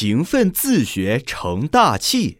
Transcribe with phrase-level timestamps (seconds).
[0.00, 2.38] 勤奋自学成大器。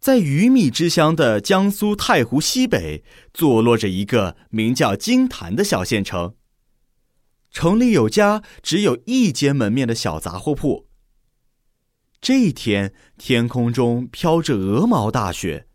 [0.00, 6.34] 在鱼米之乡的江苏太湖西北，坐落着一个名叫金坛的小县城。
[7.50, 10.88] 城里有家只有一间门面的小杂货铺。
[12.22, 15.66] 这一天，天空中飘着鹅毛大雪，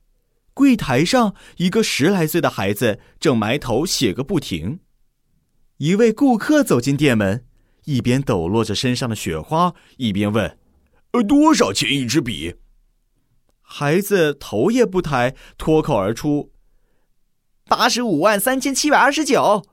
[0.55, 4.79] 柜台上一个十来岁的孩子正埋头写个不停。
[5.77, 7.45] 一位顾客走进店门，
[7.85, 10.57] 一边抖落着身上的雪花，一边问
[11.13, 12.55] ：“呃，多少钱一支笔？”
[13.61, 16.51] 孩子头也不抬，脱口而出
[17.65, 19.65] ：“八十五万三千七百二十九。”“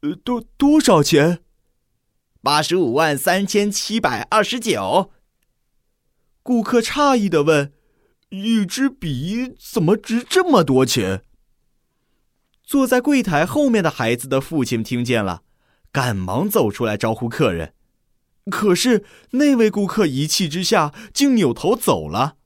[0.00, 1.42] 呃，多多少钱
[2.42, 5.12] ？”“八十五万三千七百二十九。”
[6.42, 7.72] 顾客诧异的问
[8.30, 11.22] ：“一支笔怎么值这么多钱？”
[12.64, 15.42] 坐在柜台后面的孩子的父亲听见了，
[15.92, 17.74] 赶忙走出来招呼客人，
[18.50, 22.36] 可是那位顾客一气之下竟扭头走了。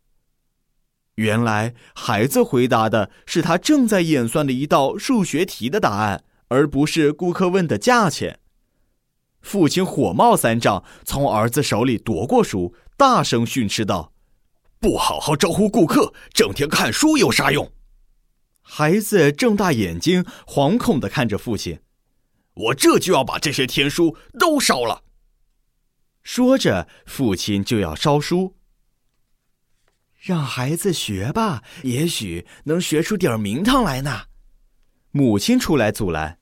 [1.14, 8.40] 原来，孩子回答的是他正在演算的一道数学题的答案，而不是顾客问的价钱。
[9.40, 14.12] 父亲火冒三丈，从儿子手里夺过书，大声训斥道
[14.80, 17.70] ：“不好好招呼顾客，整天看书有啥用？”
[18.60, 21.78] 孩子睁大眼睛，惶恐的看着父亲
[22.56, 25.04] ：“我这就要把这些天书都烧了。”
[26.22, 28.56] 说着，父亲就要烧书。
[30.18, 34.24] 让孩子学吧，也许能学出点名堂来呢。
[35.12, 36.40] 母亲出来阻拦。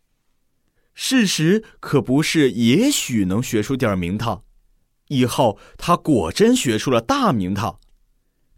[0.95, 4.45] 事实可不是，也许能学出点名堂。
[5.09, 7.79] 以后他果真学出了大名堂。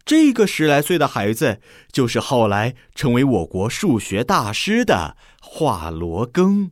[0.05, 1.59] 这个十来岁的孩子，
[1.91, 6.71] 就是后来成为我国数学大师的华罗庚。